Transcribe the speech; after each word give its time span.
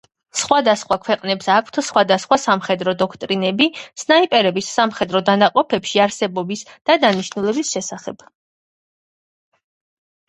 სხვადასხვა 0.39 0.95
ქვეყნებს 1.01 1.49
აქვთ 1.55 1.77
სხვადასხვა 1.89 2.39
სამხედრო 2.43 2.93
დოქტრინები 3.01 3.67
სნაიპერების 4.05 4.69
სამხედრო 4.79 5.23
დანაყოფებში 5.29 6.03
არსებობის 6.07 6.65
და 6.73 6.99
დანიშნულების 7.05 7.73
შესახებ. 7.77 8.27